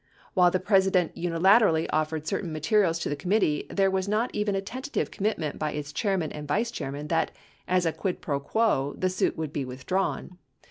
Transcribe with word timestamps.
While 0.33 0.49
the 0.49 0.59
Presi 0.59 0.91
dent 0.91 1.15
unilateralli 1.15 1.85
/ 1.91 1.93
offered 1.93 2.25
certain 2.25 2.51
materials 2.51 2.97
to 2.97 3.09
the 3.09 3.15
committee, 3.15 3.67
there 3.69 3.91
was 3.91 4.07
not 4.07 4.31
even 4.33 4.55
a 4.55 4.59
tentative 4.61 5.11
commitment 5.11 5.59
by 5.59 5.73
its 5.73 5.93
Chairman 5.93 6.31
and 6.31 6.47
Vice 6.47 6.71
Chairman 6.71 7.07
that, 7.09 7.29
as 7.67 7.85
a 7.85 7.93
quid 7.93 8.19
pro 8.19 8.39
quo. 8.39 8.95
the 8.97 9.11
Suit 9.11 9.37
would 9.37 9.53
be 9.53 9.63
withdrawn. 9.63 10.39